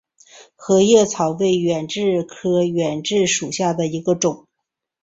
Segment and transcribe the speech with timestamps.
[0.55, 4.47] 合叶草为远志科远志属下的一个种。